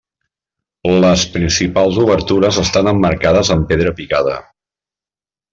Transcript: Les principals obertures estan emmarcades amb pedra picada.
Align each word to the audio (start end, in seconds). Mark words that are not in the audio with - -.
Les 1.03 1.25
principals 1.35 1.99
obertures 2.05 2.59
estan 2.63 2.91
emmarcades 2.95 3.55
amb 3.57 3.71
pedra 3.73 3.97
picada. 4.01 4.37